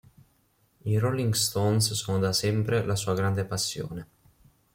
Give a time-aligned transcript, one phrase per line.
[0.83, 4.07] I Rolling Stones sono da sempre la sua grande passione.